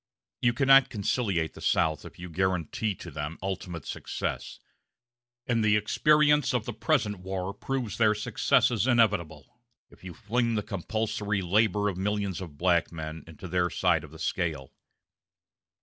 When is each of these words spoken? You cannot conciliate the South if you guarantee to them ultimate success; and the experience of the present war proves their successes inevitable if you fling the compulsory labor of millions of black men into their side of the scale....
You 0.41 0.53
cannot 0.53 0.89
conciliate 0.89 1.53
the 1.53 1.61
South 1.61 2.05
if 2.05 2.17
you 2.17 2.27
guarantee 2.27 2.95
to 2.95 3.11
them 3.11 3.37
ultimate 3.43 3.85
success; 3.85 4.59
and 5.45 5.63
the 5.63 5.77
experience 5.77 6.55
of 6.55 6.65
the 6.65 6.73
present 6.73 7.19
war 7.19 7.53
proves 7.53 7.99
their 7.99 8.15
successes 8.15 8.87
inevitable 8.87 9.59
if 9.91 10.03
you 10.03 10.15
fling 10.15 10.55
the 10.55 10.63
compulsory 10.63 11.43
labor 11.43 11.87
of 11.87 11.97
millions 11.99 12.41
of 12.41 12.57
black 12.57 12.91
men 12.91 13.23
into 13.27 13.47
their 13.47 13.69
side 13.69 14.03
of 14.03 14.09
the 14.09 14.17
scale.... 14.17 14.73